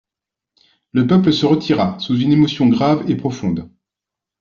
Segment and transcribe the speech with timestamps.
[0.93, 3.69] Le peuple se retira sous une émotion grave et profonde.